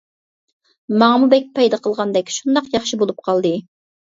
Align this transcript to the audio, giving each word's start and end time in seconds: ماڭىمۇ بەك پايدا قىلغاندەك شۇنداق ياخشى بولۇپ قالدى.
ماڭىمۇ 1.03 1.29
بەك 1.35 1.45
پايدا 1.59 1.81
قىلغاندەك 1.83 2.35
شۇنداق 2.39 2.73
ياخشى 2.79 3.01
بولۇپ 3.03 3.25
قالدى. 3.29 3.57